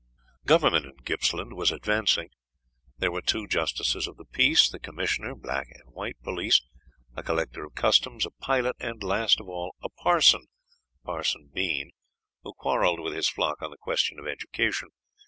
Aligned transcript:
Government 0.47 0.87
in 0.87 0.93
Gippsland 1.05 1.53
was 1.53 1.71
advancing. 1.71 2.31
There 2.97 3.11
were 3.11 3.21
two 3.21 3.45
justices 3.45 4.07
of 4.07 4.17
the 4.17 4.25
peace, 4.25 4.67
the 4.67 4.79
commissioner, 4.79 5.35
black 5.35 5.67
and 5.69 5.93
white 5.93 6.19
police, 6.23 6.59
a 7.15 7.21
collector 7.21 7.63
of 7.65 7.75
customs, 7.75 8.25
a 8.25 8.31
pilot, 8.31 8.75
and 8.79 9.03
last 9.03 9.39
of 9.39 9.47
all, 9.47 9.75
a 9.83 9.89
parson 9.89 10.47
parson 11.03 11.51
Bean 11.53 11.91
who 12.41 12.51
quarrelled 12.53 12.99
with 12.99 13.13
his 13.13 13.29
flock 13.29 13.61
on 13.61 13.69
the 13.69 13.77
question 13.77 14.17
of 14.17 14.25
education. 14.25 14.87